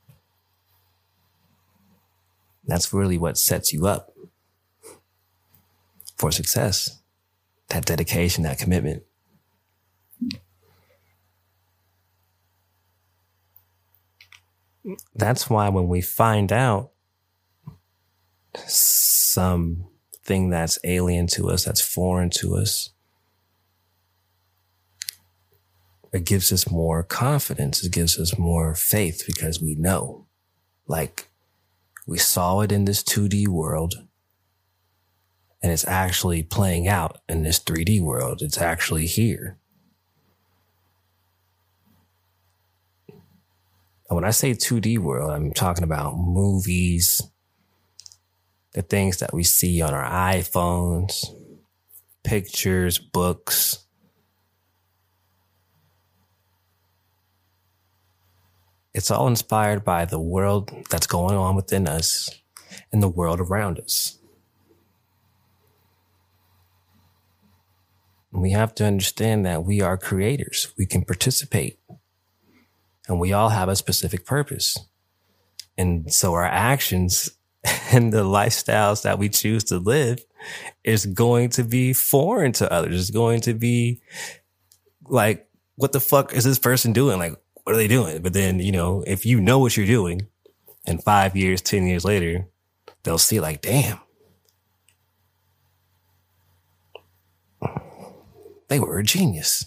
that's 2.66 2.94
really 2.94 3.18
what 3.18 3.38
sets 3.38 3.74
you 3.74 3.86
up 3.88 4.14
for 6.18 6.32
success. 6.32 7.02
That 7.68 7.84
dedication, 7.84 8.46
that 8.46 8.58
commitment. 8.58 9.04
That's 15.14 15.50
why 15.50 15.68
when 15.68 15.90
we 15.90 16.00
find 16.00 16.54
out 16.54 16.92
some 18.66 19.87
thing 20.28 20.50
that's 20.50 20.78
alien 20.84 21.26
to 21.28 21.50
us, 21.50 21.64
that's 21.64 21.82
foreign 21.82 22.30
to 22.30 22.56
us. 22.56 22.92
It 26.14 26.26
gives 26.26 26.52
us 26.52 26.70
more 26.70 27.02
confidence. 27.04 27.84
It 27.84 27.92
gives 27.92 28.20
us 28.20 28.38
more 28.38 28.76
faith 28.76 29.24
because 29.26 29.62
we 29.62 29.76
know, 29.76 30.28
like, 30.88 31.30
we 32.06 32.18
saw 32.18 32.62
it 32.62 32.72
in 32.72 32.86
this 32.86 33.04
2D 33.04 33.48
world 33.48 33.96
and 35.62 35.72
it's 35.72 35.88
actually 35.88 36.44
playing 36.44 36.88
out 36.88 37.20
in 37.28 37.44
this 37.44 37.60
3D 37.60 38.02
world. 38.02 38.42
It's 38.42 38.62
actually 38.62 39.06
here. 39.06 39.58
And 43.10 44.16
when 44.16 44.24
I 44.24 44.32
say 44.32 44.52
2D 44.52 45.00
world, 45.00 45.32
I'm 45.32 45.52
talking 45.52 45.84
about 45.84 46.18
movies, 46.18 47.22
the 48.78 48.84
things 48.84 49.18
that 49.18 49.34
we 49.34 49.44
see 49.44 49.82
on 49.82 49.92
our 49.92 50.08
iPhones, 50.08 51.26
pictures, 52.24 53.00
books. 53.00 53.88
It's 58.94 59.10
all 59.10 59.26
inspired 59.28 59.84
by 59.84 60.06
the 60.06 60.20
world 60.20 60.72
that's 60.92 61.08
going 61.08 61.36
on 61.36 61.56
within 61.56 61.88
us 61.88 62.30
and 62.92 63.02
the 63.02 63.08
world 63.08 63.40
around 63.40 63.80
us. 63.80 64.20
We 68.32 68.52
have 68.52 68.76
to 68.76 68.86
understand 68.86 69.44
that 69.48 69.64
we 69.64 69.82
are 69.82 69.98
creators. 69.98 70.72
We 70.78 70.86
can 70.86 71.04
participate 71.04 71.80
and 73.08 73.20
we 73.20 73.34
all 73.34 73.50
have 73.50 73.70
a 73.70 73.76
specific 73.76 74.24
purpose. 74.24 74.78
And 75.80 76.14
so 76.14 76.36
our 76.36 76.46
actions 76.46 77.37
and 77.92 78.12
the 78.12 78.24
lifestyles 78.24 79.04
that 79.04 79.20
we 79.20 79.30
choose 79.30 79.64
to 79.66 79.78
live 79.78 80.20
is 80.84 81.06
going 81.06 81.50
to 81.50 81.64
be 81.64 81.94
foreign 81.94 82.52
to 82.54 82.72
others. 82.72 83.00
It's 83.00 83.12
going 83.12 83.42
to 83.42 83.54
be 83.54 84.02
like, 85.06 85.48
what 85.76 85.92
the 85.92 86.00
fuck 86.00 86.34
is 86.34 86.44
this 86.44 86.60
person 86.60 86.94
doing? 86.94 87.20
Like, 87.20 87.34
what 87.64 87.74
are 87.74 87.78
they 87.78 87.88
doing? 87.88 88.22
But 88.22 88.34
then, 88.34 88.60
you 88.60 88.72
know, 88.72 89.04
if 89.06 89.26
you 89.26 89.40
know 89.40 89.60
what 89.60 89.76
you're 89.76 89.86
doing 89.86 90.28
and 90.86 91.04
five 91.04 91.36
years, 91.36 91.62
10 91.62 91.86
years 91.86 92.06
later, 92.06 92.48
they'll 93.04 93.18
see 93.18 93.40
like, 93.40 93.62
damn, 93.62 94.00
they 98.70 98.80
were 98.80 98.98
a 99.00 99.04
genius. 99.04 99.66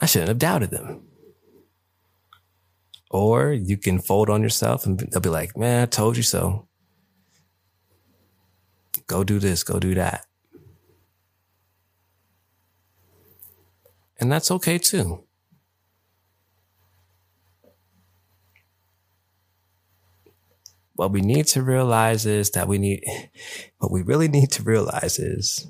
I 0.00 0.06
shouldn't 0.06 0.28
have 0.28 0.38
doubted 0.38 0.70
them. 0.70 1.06
Or 3.12 3.52
you 3.52 3.76
can 3.76 4.00
fold 4.00 4.30
on 4.30 4.42
yourself 4.42 4.86
and 4.86 4.98
they'll 4.98 5.20
be 5.20 5.28
like, 5.28 5.56
man, 5.56 5.82
I 5.82 5.86
told 5.86 6.16
you 6.16 6.22
so. 6.22 6.66
Go 9.06 9.22
do 9.22 9.38
this, 9.38 9.62
go 9.62 9.78
do 9.78 9.94
that. 9.94 10.24
And 14.18 14.32
that's 14.32 14.50
okay 14.50 14.78
too. 14.78 15.24
what 21.02 21.10
we 21.10 21.20
need 21.20 21.46
to 21.48 21.62
realize 21.62 22.26
is 22.26 22.50
that 22.50 22.68
we 22.68 22.78
need, 22.78 23.02
what 23.78 23.90
we 23.90 24.02
really 24.02 24.28
need 24.28 24.50
to 24.52 24.62
realize 24.62 25.18
is, 25.18 25.66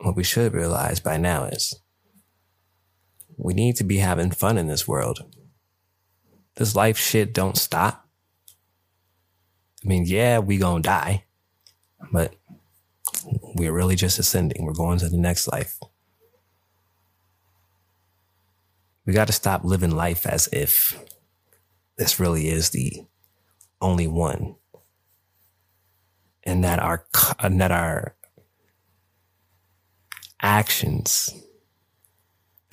what 0.00 0.16
we 0.16 0.24
should 0.24 0.54
realize 0.54 1.00
by 1.00 1.18
now 1.18 1.44
is, 1.44 1.80
we 3.36 3.52
need 3.52 3.76
to 3.76 3.84
be 3.84 3.98
having 3.98 4.30
fun 4.30 4.56
in 4.56 4.68
this 4.68 4.88
world. 4.88 5.20
This 6.56 6.76
life 6.76 6.98
shit 6.98 7.32
don't 7.32 7.56
stop. 7.56 8.06
I 9.84 9.88
mean, 9.88 10.04
yeah, 10.06 10.38
we 10.38 10.58
gonna 10.58 10.82
die, 10.82 11.24
but 12.12 12.34
we're 13.54 13.72
really 13.72 13.96
just 13.96 14.18
ascending. 14.18 14.64
We're 14.64 14.72
going 14.72 14.98
to 14.98 15.08
the 15.08 15.16
next 15.16 15.48
life. 15.48 15.78
We 19.04 19.12
got 19.12 19.26
to 19.26 19.32
stop 19.32 19.64
living 19.64 19.90
life 19.90 20.26
as 20.26 20.48
if 20.52 21.02
this 21.98 22.20
really 22.20 22.48
is 22.48 22.70
the 22.70 23.04
only 23.80 24.06
one. 24.06 24.54
And 26.44 26.62
that 26.64 26.78
our, 26.78 27.06
and 27.38 27.60
that 27.60 27.70
our 27.70 28.14
actions, 30.40 31.30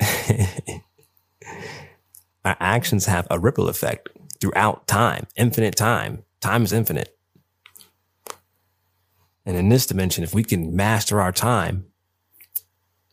our 2.44 2.56
actions 2.60 3.06
have 3.06 3.26
a 3.30 3.38
ripple 3.38 3.68
effect 3.68 4.08
throughout 4.40 4.86
time, 4.86 5.26
infinite 5.36 5.76
time. 5.76 6.24
Time 6.40 6.62
is 6.62 6.72
infinite. 6.72 7.16
And 9.44 9.56
in 9.56 9.68
this 9.68 9.86
dimension, 9.86 10.24
if 10.24 10.34
we 10.34 10.44
can 10.44 10.74
master 10.74 11.20
our 11.20 11.32
time, 11.32 11.86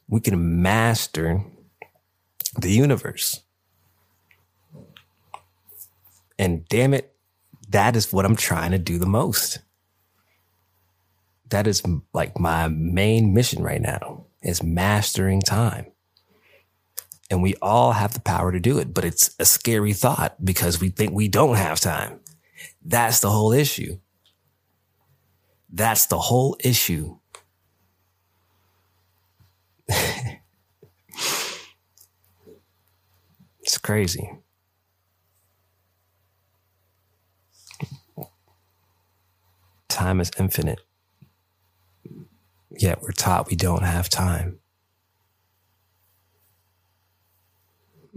we 0.07 0.21
can 0.21 0.61
master 0.61 1.43
the 2.57 2.71
universe. 2.71 3.41
And 6.39 6.67
damn 6.69 6.93
it, 6.93 7.15
that 7.69 7.95
is 7.95 8.13
what 8.13 8.25
I'm 8.25 8.35
trying 8.35 8.71
to 8.71 8.77
do 8.77 8.97
the 8.97 9.05
most. 9.05 9.59
That 11.49 11.67
is 11.67 11.83
like 12.13 12.39
my 12.39 12.67
main 12.67 13.33
mission 13.33 13.63
right 13.63 13.81
now 13.81 14.25
is 14.41 14.63
mastering 14.63 15.41
time. 15.41 15.87
And 17.29 17.43
we 17.43 17.55
all 17.61 17.91
have 17.91 18.13
the 18.13 18.21
power 18.21 18.51
to 18.51 18.59
do 18.59 18.79
it, 18.79 18.93
but 18.93 19.03
it's 19.03 19.35
a 19.39 19.45
scary 19.45 19.93
thought 19.93 20.43
because 20.43 20.79
we 20.79 20.89
think 20.89 21.11
we 21.11 21.27
don't 21.27 21.57
have 21.57 21.79
time. 21.79 22.21
That's 22.83 23.19
the 23.19 23.29
whole 23.29 23.51
issue. 23.51 23.99
That's 25.69 26.05
the 26.05 26.17
whole 26.17 26.55
issue. 26.63 27.17
it's 33.61 33.77
crazy. 33.81 34.31
Time 39.89 40.21
is 40.21 40.31
infinite. 40.39 40.79
Yet 42.71 43.01
we're 43.01 43.11
taught 43.11 43.49
we 43.49 43.55
don't 43.55 43.83
have 43.83 44.09
time. 44.09 44.59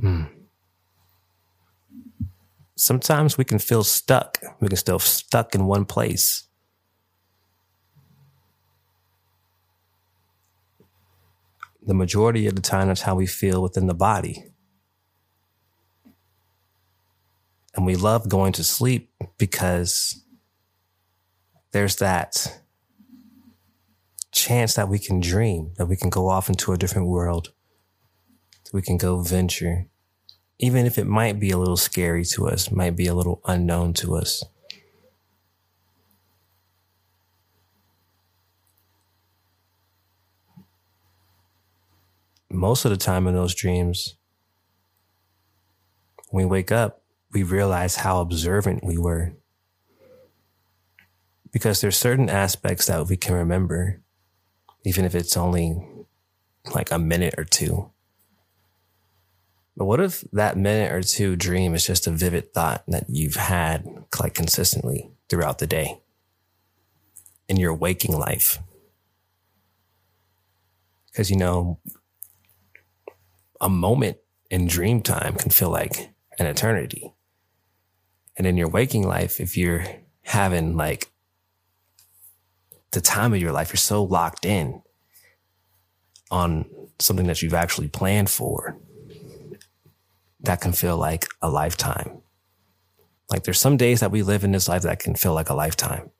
Mm. 0.00 0.28
Sometimes 2.76 3.36
we 3.36 3.44
can 3.44 3.58
feel 3.58 3.84
stuck. 3.84 4.38
We 4.60 4.68
can 4.68 4.76
still 4.76 4.98
stuck 4.98 5.54
in 5.54 5.66
one 5.66 5.84
place. 5.84 6.48
the 11.90 11.94
majority 11.94 12.46
of 12.46 12.54
the 12.54 12.62
time, 12.62 12.88
that's 12.88 13.02
how 13.02 13.16
we 13.16 13.26
feel 13.26 13.62
within 13.62 13.88
the 13.88 13.94
body. 13.94 14.44
And 17.74 17.86
we 17.86 17.96
love 17.96 18.28
going 18.28 18.52
to 18.52 18.64
sleep 18.64 19.12
because 19.38 20.22
there's 21.72 21.96
that 21.96 22.62
chance 24.30 24.74
that 24.74 24.88
we 24.88 25.00
can 25.00 25.18
dream, 25.20 25.72
that 25.78 25.86
we 25.86 25.96
can 25.96 26.10
go 26.10 26.28
off 26.28 26.48
into 26.48 26.72
a 26.72 26.78
different 26.78 27.08
world, 27.08 27.52
we 28.72 28.82
can 28.82 28.96
go 28.96 29.20
venture, 29.20 29.86
even 30.58 30.86
if 30.86 30.98
it 30.98 31.06
might 31.06 31.40
be 31.40 31.50
a 31.50 31.58
little 31.58 31.76
scary 31.76 32.24
to 32.24 32.48
us, 32.48 32.70
might 32.70 32.96
be 32.96 33.06
a 33.06 33.14
little 33.14 33.40
unknown 33.46 33.92
to 33.94 34.16
us. 34.16 34.44
most 42.50 42.84
of 42.84 42.90
the 42.90 42.96
time 42.96 43.26
in 43.26 43.34
those 43.34 43.54
dreams, 43.54 44.16
when 46.28 46.44
we 46.44 46.50
wake 46.50 46.72
up, 46.72 47.02
we 47.32 47.42
realize 47.42 47.96
how 47.96 48.20
observant 48.20 48.84
we 48.84 48.98
were. 48.98 49.32
Because 51.52 51.80
there's 51.80 51.96
certain 51.96 52.28
aspects 52.28 52.86
that 52.86 53.06
we 53.06 53.16
can 53.16 53.34
remember, 53.34 54.02
even 54.84 55.04
if 55.04 55.14
it's 55.14 55.36
only 55.36 55.82
like 56.74 56.90
a 56.90 56.98
minute 56.98 57.34
or 57.38 57.44
two. 57.44 57.90
But 59.80 59.86
what 59.86 60.00
if 60.00 60.20
that 60.32 60.58
minute 60.58 60.92
or 60.92 61.00
two 61.00 61.36
dream 61.36 61.74
is 61.74 61.86
just 61.86 62.06
a 62.06 62.10
vivid 62.10 62.52
thought 62.52 62.84
that 62.88 63.06
you've 63.08 63.36
had 63.36 63.88
like 64.20 64.34
consistently 64.34 65.10
throughout 65.30 65.58
the 65.58 65.66
day 65.66 66.02
in 67.48 67.56
your 67.56 67.72
waking 67.72 68.14
life? 68.14 68.58
Because, 71.06 71.30
you 71.30 71.38
know, 71.38 71.80
a 73.58 73.70
moment 73.70 74.18
in 74.50 74.66
dream 74.66 75.00
time 75.00 75.34
can 75.34 75.50
feel 75.50 75.70
like 75.70 76.10
an 76.38 76.44
eternity. 76.44 77.14
And 78.36 78.46
in 78.46 78.58
your 78.58 78.68
waking 78.68 79.08
life, 79.08 79.40
if 79.40 79.56
you're 79.56 79.86
having 80.24 80.76
like 80.76 81.10
the 82.90 83.00
time 83.00 83.32
of 83.32 83.40
your 83.40 83.52
life, 83.52 83.70
you're 83.70 83.78
so 83.78 84.04
locked 84.04 84.44
in 84.44 84.82
on 86.30 86.66
something 86.98 87.28
that 87.28 87.40
you've 87.40 87.54
actually 87.54 87.88
planned 87.88 88.28
for, 88.28 88.78
that 90.42 90.60
can 90.60 90.72
feel 90.72 90.96
like 90.96 91.26
a 91.42 91.50
lifetime. 91.50 92.22
Like 93.30 93.44
there's 93.44 93.58
some 93.60 93.76
days 93.76 94.00
that 94.00 94.10
we 94.10 94.22
live 94.22 94.44
in 94.44 94.52
this 94.52 94.68
life 94.68 94.82
that 94.82 94.98
can 94.98 95.14
feel 95.14 95.34
like 95.34 95.50
a 95.50 95.54
lifetime. 95.54 96.10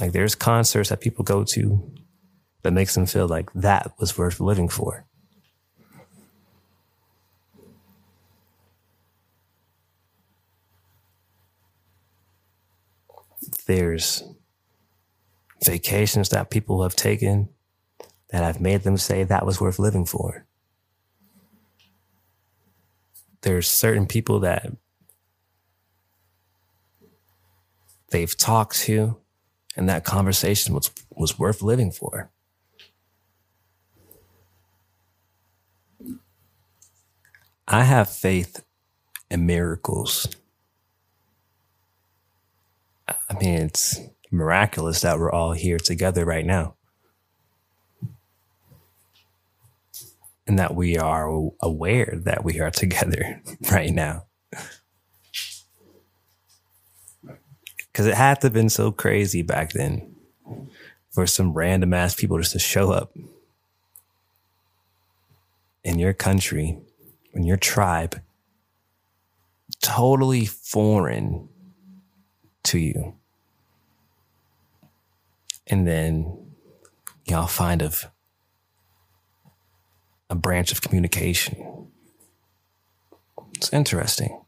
Like 0.00 0.12
there's 0.12 0.34
concerts 0.34 0.90
that 0.90 1.00
people 1.00 1.24
go 1.24 1.42
to 1.44 1.94
that 2.62 2.72
makes 2.72 2.94
them 2.94 3.06
feel 3.06 3.26
like 3.26 3.50
that 3.54 3.92
was 3.98 4.18
worth 4.18 4.40
living 4.40 4.68
for. 4.68 5.06
There's 13.66 14.22
vacations 15.64 16.28
that 16.30 16.50
people 16.50 16.82
have 16.82 16.96
taken 16.96 17.48
that 18.30 18.42
have 18.42 18.60
made 18.60 18.82
them 18.82 18.96
say 18.96 19.24
that 19.24 19.46
was 19.46 19.60
worth 19.60 19.78
living 19.78 20.04
for. 20.04 20.44
There's 23.42 23.68
certain 23.68 24.06
people 24.06 24.40
that 24.40 24.72
they've 28.10 28.36
talked 28.36 28.76
to 28.80 29.16
and 29.76 29.88
that 29.88 30.04
conversation 30.04 30.74
was, 30.74 30.90
was 31.10 31.38
worth 31.38 31.62
living 31.62 31.92
for. 31.92 32.30
I 37.68 37.82
have 37.82 38.08
faith 38.08 38.64
in 39.30 39.46
miracles. 39.46 40.28
I 43.08 43.34
mean, 43.40 43.62
it's 43.62 44.00
miraculous 44.30 45.00
that 45.02 45.18
we're 45.18 45.30
all 45.30 45.52
here 45.52 45.78
together 45.78 46.24
right 46.24 46.44
now. 46.44 46.74
And 50.46 50.58
that 50.58 50.74
we 50.74 50.96
are 50.96 51.50
aware 51.60 52.14
that 52.24 52.44
we 52.44 52.60
are 52.60 52.70
together 52.82 53.42
right 53.70 53.90
now. 53.90 54.26
Because 57.92 58.06
it 58.06 58.14
had 58.14 58.40
to 58.40 58.46
have 58.46 58.52
been 58.52 58.68
so 58.68 58.92
crazy 58.92 59.42
back 59.42 59.72
then 59.72 60.14
for 61.10 61.26
some 61.26 61.54
random 61.54 61.94
ass 61.94 62.14
people 62.14 62.38
just 62.38 62.52
to 62.52 62.58
show 62.58 62.92
up 62.92 63.12
in 65.82 65.98
your 65.98 66.12
country, 66.12 66.78
in 67.32 67.44
your 67.44 67.56
tribe, 67.56 68.20
totally 69.80 70.44
foreign 70.44 71.48
to 72.64 72.78
you. 72.78 73.14
And 75.66 75.86
then 75.86 76.52
y'all 77.24 77.46
find 77.46 77.82
of 77.82 78.06
a 80.30 80.34
branch 80.34 80.72
of 80.72 80.80
communication. 80.80 81.88
It's 83.54 83.72
interesting. 83.72 84.42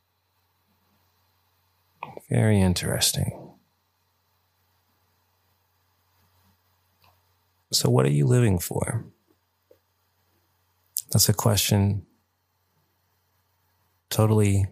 Very 2.30 2.60
interesting. 2.60 3.48
So, 7.72 7.90
what 7.90 8.06
are 8.06 8.10
you 8.10 8.26
living 8.26 8.58
for? 8.58 9.04
That's 11.10 11.28
a 11.28 11.34
question 11.34 12.06
totally 14.10 14.66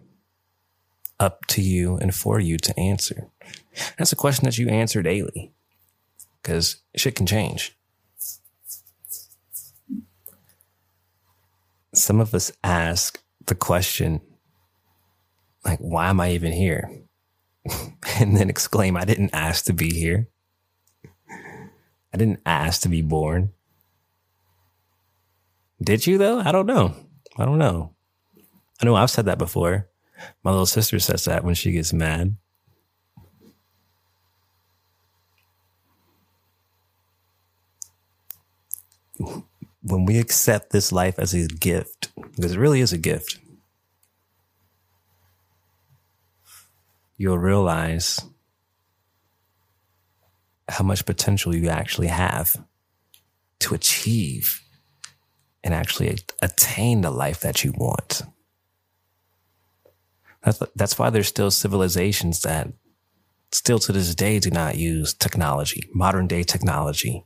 up 1.19 1.45
to 1.47 1.61
you 1.61 1.97
and 1.97 2.13
for 2.13 2.39
you 2.39 2.57
to 2.57 2.79
answer. 2.79 3.27
That's 3.97 4.11
a 4.11 4.15
question 4.15 4.45
that 4.45 4.57
you 4.57 4.69
answer 4.69 5.01
daily 5.01 5.51
because 6.47 6.77
shit 6.95 7.13
can 7.13 7.25
change. 7.25 7.77
Some 11.93 12.21
of 12.21 12.33
us 12.33 12.53
ask 12.63 13.21
the 13.47 13.55
question, 13.55 14.21
like, 15.65 15.79
why 15.79 16.07
am 16.07 16.21
I 16.21 16.31
even 16.31 16.53
here? 16.53 16.89
and 18.19 18.37
then 18.37 18.49
exclaim, 18.49 18.95
I 18.95 19.03
didn't 19.03 19.31
ask 19.33 19.65
to 19.65 19.73
be 19.73 19.91
here. 19.91 20.29
I 22.13 22.17
didn't 22.17 22.39
ask 22.45 22.81
to 22.83 22.89
be 22.89 23.01
born. 23.01 23.51
Did 25.83 26.07
you 26.07 26.17
though? 26.17 26.39
I 26.39 26.53
don't 26.53 26.65
know. 26.65 26.95
I 27.37 27.43
don't 27.43 27.59
know. 27.59 27.93
I 28.81 28.85
know 28.85 28.95
I've 28.95 29.11
said 29.11 29.25
that 29.25 29.37
before. 29.37 29.89
My 30.45 30.51
little 30.51 30.65
sister 30.65 30.97
says 30.99 31.25
that 31.25 31.43
when 31.43 31.55
she 31.55 31.73
gets 31.73 31.91
mad. 31.91 32.37
When 39.81 40.05
we 40.05 40.19
accept 40.19 40.71
this 40.71 40.91
life 40.91 41.17
as 41.17 41.33
a 41.33 41.47
gift, 41.47 42.09
because 42.35 42.51
it 42.51 42.59
really 42.59 42.81
is 42.81 42.93
a 42.93 42.97
gift, 42.97 43.39
you'll 47.17 47.37
realize 47.37 48.21
how 50.69 50.83
much 50.83 51.05
potential 51.05 51.55
you 51.55 51.69
actually 51.69 52.07
have 52.07 52.55
to 53.59 53.73
achieve 53.73 54.61
and 55.63 55.73
actually 55.73 56.17
attain 56.41 57.01
the 57.01 57.11
life 57.11 57.39
that 57.41 57.63
you 57.63 57.71
want. 57.71 58.23
That's, 60.43 60.61
that's 60.75 60.99
why 60.99 61.09
there's 61.09 61.27
still 61.27 61.51
civilizations 61.51 62.41
that 62.41 62.69
still 63.51 63.79
to 63.79 63.91
this 63.91 64.13
day 64.13 64.39
do 64.39 64.51
not 64.51 64.77
use 64.77 65.13
technology, 65.13 65.89
modern 65.93 66.27
day 66.27 66.43
technology. 66.43 67.25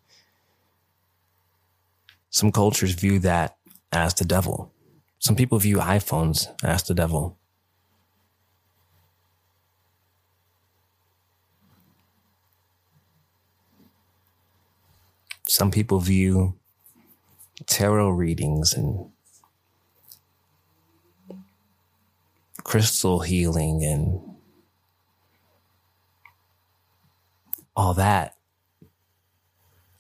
Some 2.32 2.54
cultures 2.54 2.94
view 2.94 3.20
that 3.20 3.58
as 3.92 4.14
the 4.14 4.24
devil. 4.24 4.74
Some 5.20 5.36
people 5.36 5.60
view 5.60 5.78
iPhones 5.78 6.48
as 6.64 6.84
the 6.84 6.94
devil. 6.94 7.38
Some 15.46 15.72
people 15.72 16.00
view 16.00 16.56
tarot 17.66 18.12
readings 18.12 18.74
and 18.74 19.12
crystal 22.64 23.20
healing 23.20 23.84
and 23.84 24.22
all 27.76 27.94
that 27.96 28.38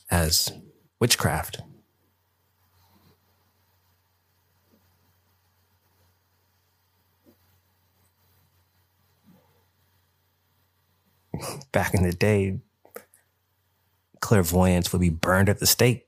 as 0.09 0.53
witchcraft. 0.97 1.61
Back 11.71 11.93
in 11.93 12.03
the 12.03 12.11
day, 12.11 12.59
clairvoyants 14.19 14.91
would 14.91 15.01
be 15.01 15.09
burned 15.09 15.49
at 15.49 15.59
the 15.59 15.67
stake. 15.67 16.07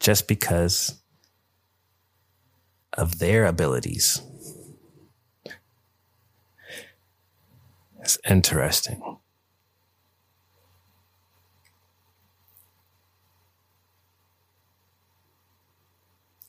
Just 0.00 0.28
because 0.28 1.00
of 2.92 3.18
their 3.18 3.46
abilities. 3.46 4.20
It's 8.00 8.18
interesting. 8.28 9.18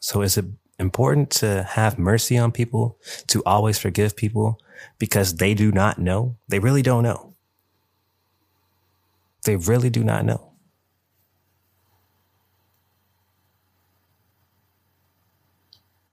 So 0.06 0.22
is 0.22 0.38
it 0.38 0.46
important 0.78 1.32
to 1.32 1.64
have 1.64 1.98
mercy 1.98 2.38
on 2.38 2.52
people, 2.52 3.00
to 3.26 3.42
always 3.44 3.80
forgive 3.80 4.16
people 4.16 4.60
because 5.00 5.38
they 5.38 5.56
do 5.56 5.72
not 5.72 5.98
know. 5.98 6.38
They 6.48 6.60
really 6.60 6.84
don't 6.84 7.02
know. 7.02 7.34
They 9.46 9.56
really 9.56 9.90
do 9.90 10.04
not 10.04 10.24
know. 10.24 10.52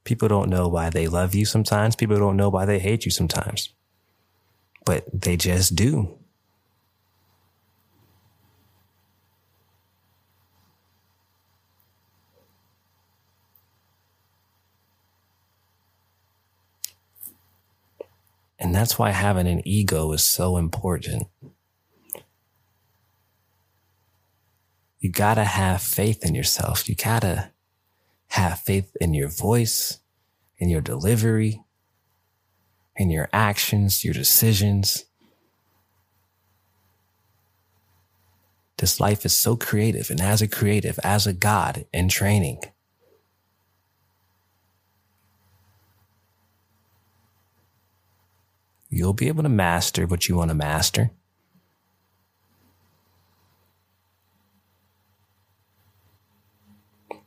People 0.04 0.28
don't 0.28 0.48
know 0.48 0.68
why 0.68 0.88
they 0.88 1.06
love 1.06 1.34
you 1.34 1.44
sometimes. 1.44 1.94
People 1.94 2.16
don't 2.16 2.38
know 2.38 2.48
why 2.48 2.64
they 2.64 2.78
hate 2.78 3.04
you 3.04 3.10
sometimes. 3.10 3.74
But 4.86 5.04
they 5.12 5.36
just 5.36 5.76
do. 5.76 6.18
And 18.72 18.80
that's 18.80 18.98
why 18.98 19.10
having 19.10 19.46
an 19.46 19.60
ego 19.68 20.12
is 20.12 20.24
so 20.24 20.56
important. 20.56 21.24
You 24.98 25.12
gotta 25.12 25.44
have 25.44 25.82
faith 25.82 26.24
in 26.24 26.34
yourself. 26.34 26.88
You 26.88 26.94
gotta 26.94 27.50
have 28.28 28.60
faith 28.60 28.96
in 28.98 29.12
your 29.12 29.28
voice, 29.28 29.98
in 30.56 30.70
your 30.70 30.80
delivery, 30.80 31.62
in 32.96 33.10
your 33.10 33.28
actions, 33.30 34.04
your 34.04 34.14
decisions. 34.14 35.04
This 38.78 38.98
life 38.98 39.26
is 39.26 39.34
so 39.34 39.54
creative. 39.54 40.08
And 40.08 40.22
as 40.22 40.40
a 40.40 40.48
creative, 40.48 40.98
as 41.04 41.26
a 41.26 41.34
God 41.34 41.84
in 41.92 42.08
training, 42.08 42.60
you'll 48.92 49.14
be 49.14 49.28
able 49.28 49.42
to 49.42 49.48
master 49.48 50.06
what 50.06 50.28
you 50.28 50.36
want 50.36 50.50
to 50.50 50.54
master. 50.54 51.10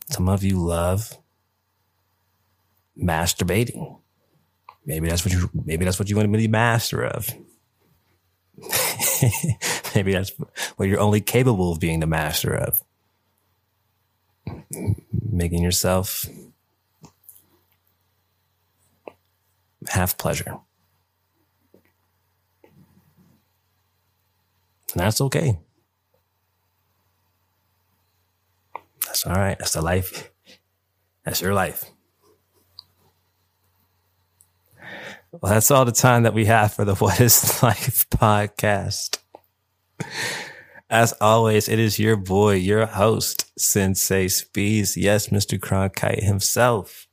Some 0.10 0.30
of 0.30 0.44
you 0.44 0.58
love 0.64 1.18
masturbating. 2.98 4.00
Maybe 4.86 5.10
that's 5.10 5.26
what 5.26 5.34
you 5.34 5.50
maybe 5.66 5.84
that's 5.84 5.98
what 5.98 6.08
you 6.08 6.16
want 6.16 6.32
to 6.32 6.38
be 6.38 6.48
master 6.48 7.04
of. 7.04 7.28
maybe 9.96 10.14
that's 10.14 10.32
what 10.76 10.88
you're 10.88 11.00
only 11.00 11.20
capable 11.20 11.72
of 11.72 11.80
being 11.80 12.00
the 12.00 12.06
master 12.06 12.56
of. 12.56 12.84
Making 15.32 15.64
yourself 15.64 16.28
have 19.90 20.18
pleasure. 20.20 20.60
And 24.96 25.04
that's 25.04 25.20
okay. 25.20 25.60
That's 29.06 29.28
all 29.28 29.36
right. 29.36 29.60
That's 29.60 29.74
the 29.74 29.82
life. 29.82 30.32
That's 31.26 31.42
your 31.42 31.54
life. 31.54 31.92
Well, 35.34 35.52
that's 35.52 35.70
all 35.70 35.84
the 35.84 35.92
time 35.92 36.24
that 36.24 36.34
we 36.34 36.46
have 36.46 36.74
for 36.74 36.86
the 36.86 36.96
What 37.00 37.20
is 37.20 37.62
Life 37.62 38.10
podcast. 38.10 39.18
As 40.90 41.12
always, 41.20 41.68
it 41.68 41.78
is 41.78 42.00
your 42.00 42.16
boy, 42.16 42.54
your 42.54 42.86
host, 42.86 43.52
Sensei 43.60 44.30
Speeds. 44.30 44.96
Yes, 44.96 45.28
Mr. 45.28 45.60
Cronkite 45.60 46.24
himself. 46.24 47.08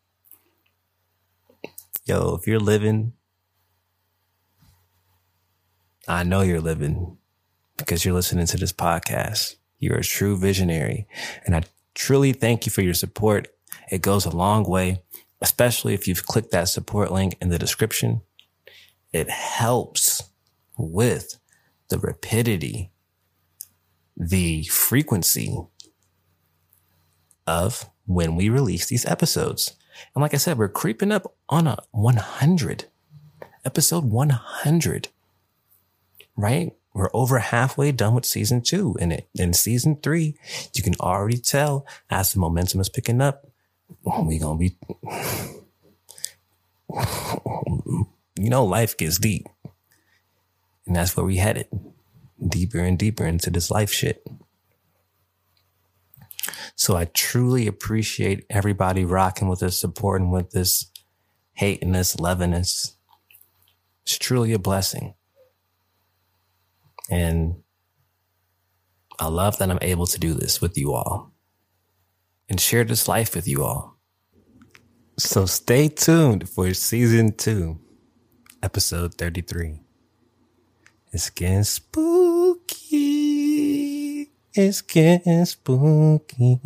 Yo, 2.05 2.37
if 2.37 2.47
you're 2.47 2.61
living, 2.61 3.14
I 6.07 6.23
know 6.23 6.42
you're 6.42 6.61
living 6.61 7.18
because 7.85 8.05
you're 8.05 8.14
listening 8.14 8.47
to 8.47 8.57
this 8.57 8.73
podcast. 8.73 9.57
You're 9.79 9.99
a 9.99 10.05
true 10.05 10.37
visionary. 10.37 11.07
And 11.45 11.55
I 11.55 11.62
truly 11.95 12.33
thank 12.33 12.66
you 12.66 12.73
for 12.73 12.83
your 12.83 12.95
support. 12.95 13.49
It 13.90 14.03
goes 14.03 14.25
a 14.25 14.31
long 14.31 14.64
way, 14.64 15.03
especially 15.40 15.95
if 15.95 16.07
you've 16.07 16.27
clicked 16.27 16.53
that 16.53 16.68
support 16.68 17.11
link 17.11 17.37
in 17.40 17.49
the 17.49 17.59
description. 17.59 18.23
It 19.12 19.29
helps 19.29 20.31
with 20.79 21.38
the 21.88 21.99
rapidity, 21.99 22.90
the 24.16 24.64
frequency 24.64 25.57
of 27.47 27.90
when 28.07 28.37
we 28.37 28.49
release 28.49 28.87
these 28.87 29.05
episodes. 29.05 29.77
And 30.14 30.23
like 30.23 30.35
I 30.35 30.38
said, 30.38 30.59
we're 30.59 30.68
creeping 30.68 31.12
up 31.12 31.35
on 31.49 31.66
a 31.66 31.83
100, 31.90 32.85
episode 33.64 34.05
100 34.05 35.09
right? 36.37 36.73
We're 36.94 37.11
over 37.14 37.38
halfway 37.38 37.92
done 37.92 38.14
with 38.14 38.26
season 38.26 38.61
two. 38.61 38.96
And 39.00 39.12
it, 39.12 39.28
in 39.35 39.52
season 39.55 39.96
three, 40.02 40.37
you 40.74 40.83
can 40.83 40.94
already 41.00 41.38
tell 41.38 41.87
as 42.11 42.33
the 42.33 42.40
momentum 42.40 42.81
is 42.81 42.88
picking 42.88 43.20
up, 43.20 43.46
we 44.05 44.38
gonna 44.38 44.59
be, 44.59 44.76
you 48.37 48.50
know, 48.50 48.64
life 48.64 48.96
gets 48.96 49.18
deep. 49.18 49.46
And 50.87 50.96
that's 50.96 51.16
where 51.16 51.24
we 51.24 51.37
headed 51.37 51.68
deeper 52.46 52.81
and 52.81 52.98
deeper 52.98 53.24
into 53.24 53.50
this 53.50 53.70
life 53.70 53.92
shit. 53.92 54.26
So 56.74 56.96
I 56.96 57.05
truly 57.05 57.66
appreciate 57.66 58.44
everybody 58.50 59.05
rocking 59.05 59.48
with 59.48 59.62
us, 59.62 59.81
supporting 59.81 60.31
with 60.31 60.57
us, 60.57 60.87
hating 61.55 61.94
us, 61.94 62.18
loving 62.18 62.52
us. 62.52 62.96
It's 64.02 64.18
truly 64.18 64.52
a 64.52 64.59
blessing. 64.59 65.14
And 67.12 67.62
I 69.18 69.27
love 69.27 69.59
that 69.59 69.70
I'm 69.70 69.79
able 69.83 70.07
to 70.07 70.18
do 70.18 70.33
this 70.33 70.62
with 70.62 70.79
you 70.79 70.94
all 70.94 71.31
and 72.48 72.59
share 72.59 72.85
this 72.85 73.07
life 73.07 73.35
with 73.35 73.46
you 73.46 73.62
all. 73.62 73.98
So 75.18 75.44
stay 75.44 75.88
tuned 75.88 76.48
for 76.48 76.72
season 76.72 77.37
two, 77.37 77.79
episode 78.62 79.12
33. 79.16 79.81
It's 81.12 81.29
getting 81.29 81.64
spooky. 81.64 83.03
It's 84.55 84.81
getting 84.81 85.44
spooky. 85.44 86.61